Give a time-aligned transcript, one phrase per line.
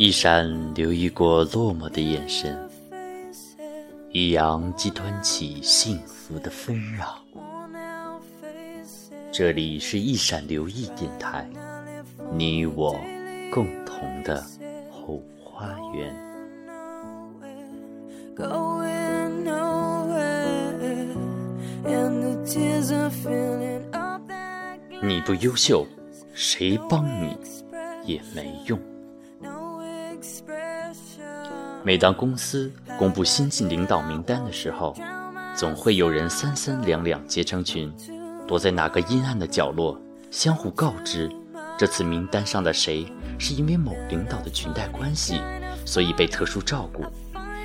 [0.00, 2.56] 一闪留意过落寞的眼神，
[4.12, 7.18] 一扬即端起幸福的纷扰。
[9.32, 11.50] 这里是一闪留意电台，
[12.32, 12.94] 你我
[13.52, 14.40] 共同的
[14.88, 16.14] 后花园。
[25.02, 25.84] 你不优秀，
[26.34, 27.36] 谁帮你
[28.04, 28.78] 也没用。
[31.88, 34.94] 每当公司公布新进领导名单的时候，
[35.56, 37.90] 总会有人三三两两结成群，
[38.46, 39.98] 躲在哪个阴暗的角落，
[40.30, 41.30] 相互告知
[41.78, 45.40] 这次名单上的谁是因为某领导的裙带关系，
[45.86, 47.04] 所以被特殊照顾；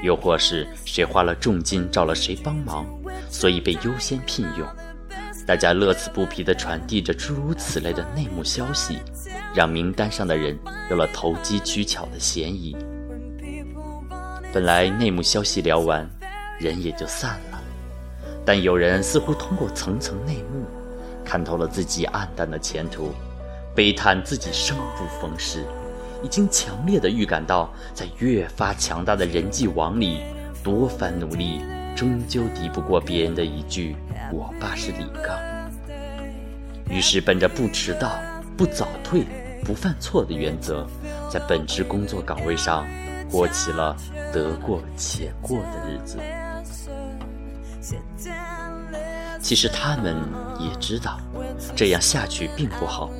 [0.00, 2.86] 又或是谁花了重金找了谁帮忙，
[3.28, 4.64] 所以被优先聘用。
[5.44, 9.00] 大家乐此不疲地传递着诸如此类的内幕消息，
[9.52, 10.56] 让名单上的人
[10.88, 12.76] 有了投机取巧的嫌疑。
[14.54, 16.08] 本来内幕消息聊完，
[16.60, 17.60] 人也就散了，
[18.46, 20.64] 但有人似乎通过层层内幕，
[21.24, 23.10] 看透了自己暗淡的前途，
[23.74, 25.64] 悲叹自己生不逢时，
[26.22, 30.20] 已经强烈的预感到，在越发强大的人际网里，
[30.62, 31.60] 多番努力，
[31.96, 33.96] 终究敌不过别人的一句
[34.32, 35.36] “我爸是李刚”。
[36.88, 38.12] 于是，本着不迟到、
[38.56, 39.26] 不早退、
[39.64, 40.86] 不犯错的原则，
[41.28, 42.86] 在本职工作岗位上。
[43.30, 43.96] 过起了
[44.34, 46.18] 得过且过的日子。
[49.40, 50.16] 其实他们
[50.58, 51.20] 也知道，
[51.76, 53.10] 这样下去并不好，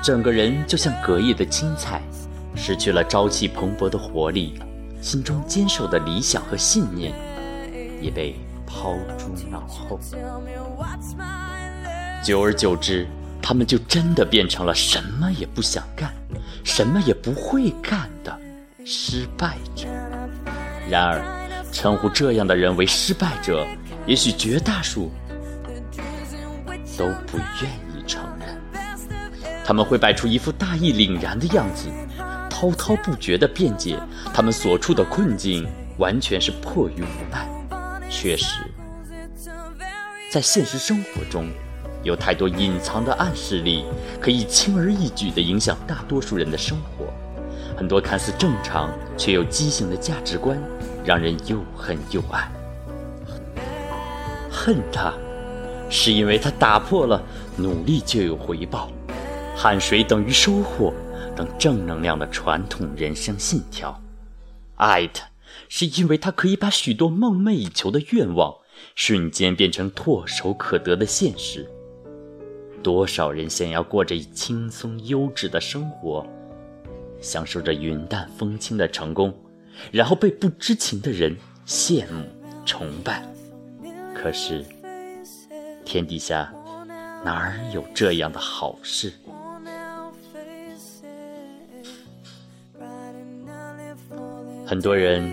[0.00, 2.00] 整个人就像隔夜的青菜，
[2.54, 4.60] 失去了朝气蓬勃的活力，
[5.02, 7.12] 心中坚守的理想和信念
[8.00, 9.98] 也被抛诸脑后。
[12.22, 13.08] 久而久之，
[13.42, 16.14] 他们就真的变成了什么也不想干，
[16.62, 18.38] 什么也不会干的。
[18.84, 19.86] 失败者。
[20.90, 21.22] 然而，
[21.70, 23.64] 称呼这样的人为失败者，
[24.06, 25.08] 也许绝大数
[26.98, 28.58] 都不愿意承认。
[29.64, 31.86] 他们会摆出一副大义凛然的样子，
[32.50, 33.96] 滔滔不绝地辩解
[34.34, 35.64] 他们所处的困境
[35.96, 37.46] 完全是迫于无奈。
[38.10, 38.56] 确实，
[40.32, 41.48] 在现实生活中，
[42.02, 43.84] 有太多隐藏的暗示力，
[44.20, 47.06] 可以轻而易举地影响大多数人的生活。
[47.76, 50.58] 很多看似正常却又畸形的价值观，
[51.10, 52.48] 让人又恨又爱。
[54.48, 55.12] 恨他，
[55.90, 57.20] 是因为他打破了
[57.58, 58.88] “努力就有回报，
[59.56, 60.94] 汗水等于收获”
[61.34, 64.00] 等正能量的传统人生信条；
[64.76, 65.26] 爱他，
[65.68, 68.54] 是因为他可以把许多梦寐以求的愿望
[68.94, 71.68] 瞬间变成唾手可得的现实。
[72.84, 76.24] 多少人想要过着轻松优质的生活？
[77.20, 79.34] 享受着云淡风轻的成功，
[79.90, 81.36] 然后被不知情的人
[81.66, 82.24] 羡慕
[82.64, 83.22] 崇拜。
[84.14, 84.64] 可是，
[85.84, 86.52] 天底下
[87.24, 89.12] 哪儿有这样的好事？
[94.66, 95.28] 很多人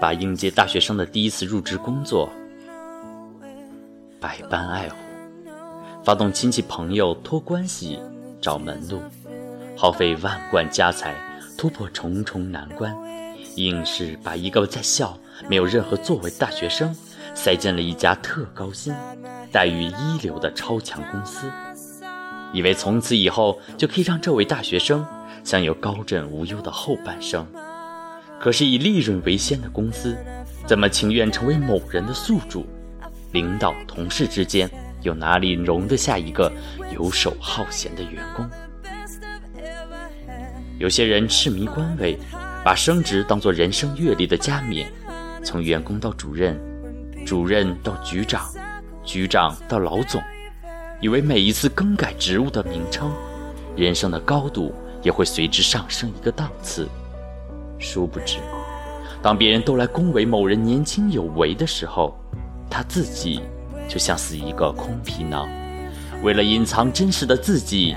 [0.00, 2.30] 把应届大学生的第一次入职工作
[4.20, 4.96] 百般爱护，
[6.04, 7.98] 发动亲戚朋友托关系
[8.40, 9.00] 找门路。
[9.76, 11.14] 耗费万贯家财，
[11.56, 12.92] 突破重重难关，
[13.66, 16.94] 硬是把一个在校没有任何作为的大学生
[17.34, 18.94] 塞进了一家特高薪、
[19.52, 21.50] 待遇一流的超强公司，
[22.52, 25.04] 以为从此以后就可以让这位大学生
[25.44, 27.46] 享有高枕无忧的后半生。
[28.40, 30.16] 可是以利润为先的公司，
[30.66, 32.66] 怎么情愿成为某人的宿主？
[33.32, 34.70] 领导同事之间
[35.02, 36.50] 又哪里容得下一个
[36.92, 38.48] 游手好闲的员工？
[40.78, 42.16] 有些人痴迷官位，
[42.64, 44.90] 把升职当作人生阅历的加冕，
[45.42, 46.60] 从员工到主任，
[47.24, 48.46] 主任到局长，
[49.04, 50.22] 局长到老总，
[51.00, 53.10] 以为每一次更改职务的名称，
[53.76, 56.86] 人生的高度也会随之上升一个档次。
[57.78, 58.38] 殊不知，
[59.22, 62.18] 当别人都来恭维某人年轻有为的时候，
[62.68, 63.40] 他自己
[63.88, 65.48] 就像是一个空皮囊，
[66.22, 67.96] 为了隐藏真实的自己。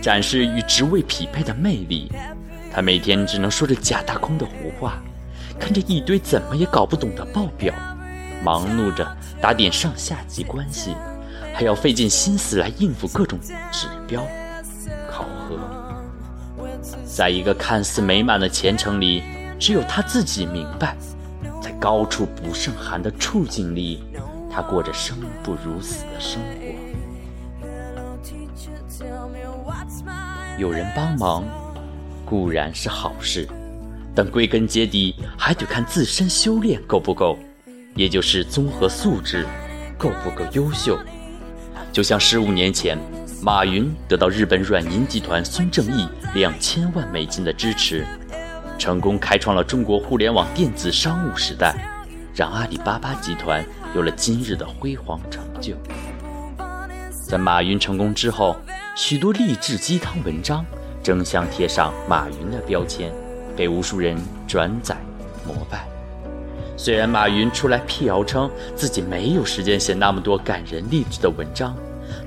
[0.00, 2.08] 展示与职位匹配的魅力，
[2.78, 5.02] 他每天只能说着假大空的胡话，
[5.58, 7.74] 看着一堆怎么也搞不懂的报表，
[8.40, 9.04] 忙碌着
[9.40, 10.94] 打点上下级关系，
[11.52, 13.36] 还要费尽心思来应付各种
[13.72, 14.24] 指标
[15.10, 15.58] 考核。
[17.04, 19.24] 在一个看似美满的前程里，
[19.58, 20.96] 只有他自己明白，
[21.60, 24.04] 在高处不胜寒的处境里，
[24.48, 26.68] 他过着生不如死的生活。
[30.56, 31.44] 有人帮忙
[32.28, 33.48] 固然是好事，
[34.14, 37.38] 但归根结底还得看自身修炼够不够，
[37.94, 39.46] 也就是综合素质
[39.96, 40.98] 够不够优秀。
[41.90, 42.98] 就像十五年前，
[43.42, 48.06] 马云得到日本软银集团孙正义两千万美金的支持，
[48.78, 51.74] 成功开创了中国互联网电子商务时代，
[52.34, 53.64] 让阿里巴巴集团
[53.94, 55.74] 有了今日的辉煌成就。
[57.10, 58.54] 在马云成功之后，
[58.94, 60.62] 许多励志鸡汤文章
[61.08, 63.10] 争相贴上马云的标签，
[63.56, 64.14] 被无数人
[64.46, 64.94] 转载
[65.46, 65.88] 膜拜。
[66.76, 71.74] 虽然马云出来辟谣称自己没有时间写那么多感人励志的文章，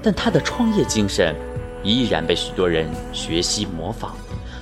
[0.02, 1.36] 但他的创业精神
[1.84, 4.16] 依然被许多人学习模仿，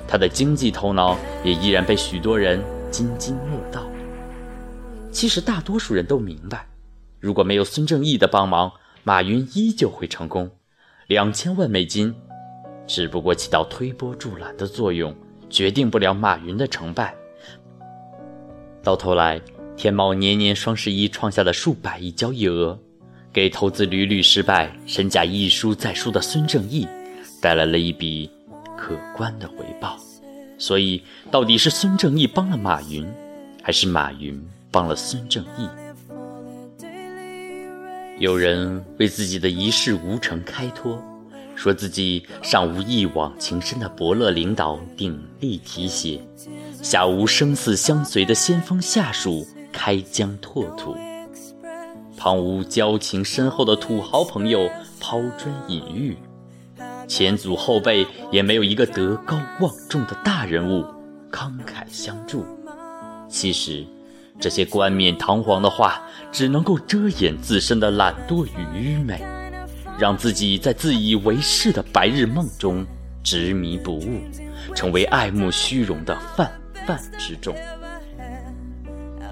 [0.05, 2.61] 他的经济头脑也依然被许多人
[2.91, 3.85] 津津乐道。
[5.13, 6.67] 其实大多数人都明白，
[7.21, 8.69] 如果没有孙正义的帮忙。
[9.01, 10.51] 马云依旧会成功，
[11.07, 12.13] 两千万美金
[12.89, 15.15] 只不过起到推波助澜的作用，
[15.47, 17.13] 决定不了马云的成败。
[18.81, 19.39] 到头来，
[19.77, 22.77] 天猫年年双十一创下了数百亿交易额，
[23.31, 26.87] 给投资屡屡失败、身价一输再输的孙正义
[27.39, 28.27] 带来了一笔
[28.75, 29.95] 可观的回报。
[30.57, 33.07] 所以，到底是孙正义帮了马云，
[33.61, 35.69] 还是马云帮了孙正义？
[38.17, 41.01] 有人为自己的一事无成开脱，
[41.59, 46.25] 说自己上无一往情深的伯乐领导鼎力提携，
[46.81, 50.95] 下无生死相随的先锋下属开疆拓土，
[52.15, 54.69] 旁无交情深厚的土豪朋友
[55.01, 56.17] 抛砖引玉，
[57.09, 60.85] 前祖后辈也没有一个德高望重的大人物
[61.29, 62.45] 慷慨相助。
[63.27, 63.85] 其实。
[64.41, 66.01] 这些冠冕堂皇的话，
[66.31, 69.21] 只能够遮掩自身的懒惰与愚昧，
[69.99, 72.85] 让自己在自以为是的白日梦中
[73.21, 74.21] 执迷不悟，
[74.73, 76.49] 成为爱慕虚荣的泛
[76.87, 77.53] 泛之众。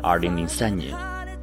[0.04, 0.94] 二零零三年，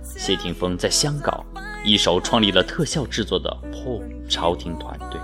[0.04, 1.42] 谢霆锋在香港
[1.82, 5.18] 一手创立了特效制作的 PO 朝廷团队。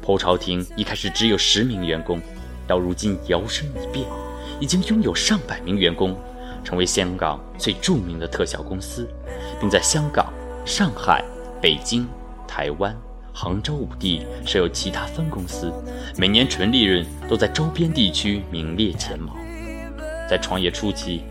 [0.00, 2.22] PO 朝廷一开始只有十名员工，
[2.68, 4.06] 到如今摇身一变，
[4.60, 6.16] 已经拥有上百名员工。
[6.64, 9.08] 成为香港最著名的特效公司，
[9.58, 10.30] 并在香港、
[10.66, 11.24] 上海、
[11.62, 12.06] 北京、
[12.46, 12.94] 台湾、
[13.40, 15.72] 杭州五地设有其他分公司，
[16.16, 19.36] 每年纯利润都在周边地区名列前茅。
[20.28, 21.22] 在创业初期，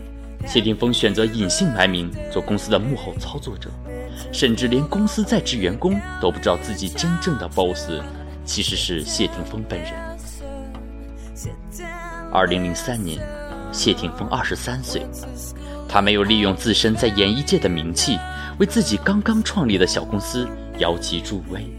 [0.46, 3.68] 谢霆锋选择隐姓埋名做公司的幕后操作者，
[4.32, 7.90] 甚至连公司在职员工都不知道自己真正的 boss
[8.42, 9.92] 其实是谢霆锋本人。
[12.32, 13.20] 二零零三年。
[13.70, 15.06] 谢霆锋二十三岁，
[15.86, 18.18] 他没有利用自身在演艺界的名气，
[18.58, 21.70] 为自己刚刚创立的小公司摇旗助威，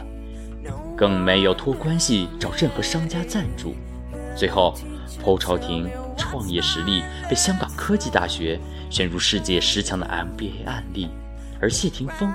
[0.99, 3.73] 更没有托关系找任何商家赞助。
[4.35, 4.75] 最后，
[5.23, 8.59] 蒲朝廷创业实力被香港科技大学
[8.89, 11.07] 选入世界十强的 MBA 案例，
[11.61, 12.29] 而谢霆锋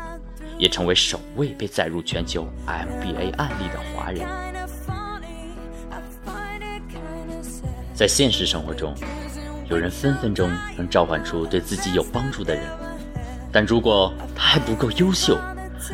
[0.59, 4.27] 也成为首位被载入全球 MBA 案例的华人。
[7.93, 8.95] 在现实生活中。
[9.71, 12.65] 有人分分钟能召唤出对自己有帮助的人，
[13.51, 15.39] 但如果他还不够优秀，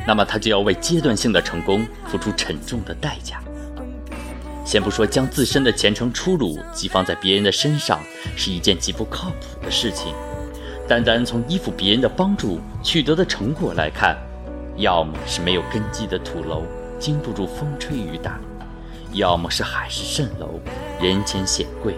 [0.06, 3.40] 那么他就要为阶段性的成功付出沉重的代价。
[4.64, 8.00] 先不说将自身的前程出路寄放在别人的身上
[8.37, 10.14] 是一件极不靠谱的事情，
[10.87, 14.16] 单单从依附别人的帮助取得的成果来看，
[14.76, 16.62] 要么是没有根基的土楼，
[16.99, 18.32] 经不住风吹雨打；
[19.12, 20.61] 要么是海市蜃楼，
[21.00, 21.97] 人前显贵。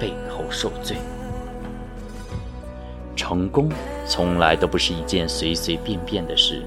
[0.00, 0.96] 背后受罪。
[3.14, 3.70] 成功
[4.04, 6.64] 从来都不是一件随随便便的事，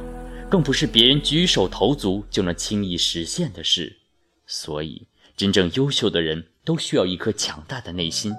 [0.49, 3.95] 更不是别人举手投足就能轻易实现的事。
[4.45, 8.33] 所以，真正优秀的人都需要一颗强大的内心，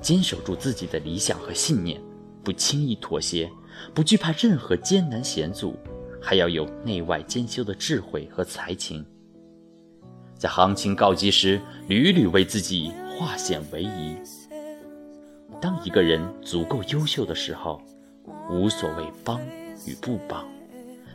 [0.00, 2.00] 坚守住自己的理想和信念，
[2.42, 3.50] 不轻易妥协，
[3.94, 5.76] 不惧怕任何艰难险阻，
[6.20, 9.04] 还要有内外兼修的智慧和才情，
[10.36, 12.92] 在行情告急时屡屡为自己。
[13.18, 14.14] 化险为夷。
[15.58, 17.80] 当一个人足够优秀的时候，
[18.50, 19.40] 无所谓帮
[19.86, 20.46] 与不帮，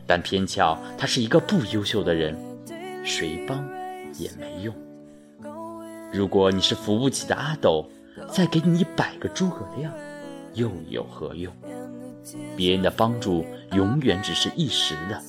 [0.06, 2.36] 但偏巧他是一个不优秀的人，
[3.04, 3.66] 谁帮
[4.18, 4.74] 也没用。
[6.12, 7.88] 如果你是扶不起的阿斗，
[8.30, 9.92] 再给你一百个诸葛亮，
[10.54, 11.52] 又有何用？
[12.56, 15.20] 别人的帮助永远只是一时的，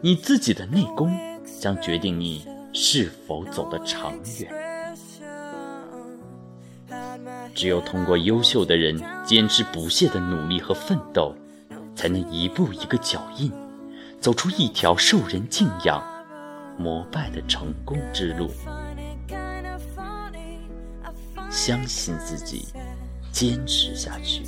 [0.00, 1.10] 你自己的内功
[1.60, 4.66] 将决定你是否走得长远。
[7.54, 11.34] 只有通过优秀的人坚持不懈的努力和奋斗，
[11.94, 13.50] 才能一步一个脚印，
[14.26, 16.02] 走出一条受人敬仰、
[16.76, 18.50] 膜拜的成功之路。
[21.48, 22.66] 相信自己，
[23.30, 24.42] 坚持下去。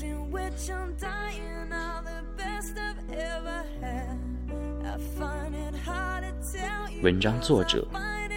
[7.00, 7.86] 文章作者：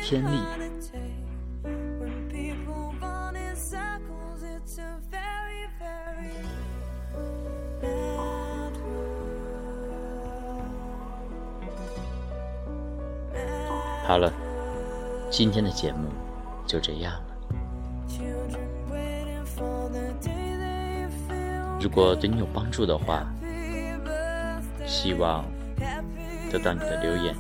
[0.03, 0.70] 天丽。
[14.11, 14.29] 好了，
[15.29, 16.09] 今天的节目
[16.67, 17.21] 就这样了。
[21.79, 23.25] 如果对你有帮助的话，
[24.85, 25.45] 希望
[26.51, 27.33] 得到你的留言。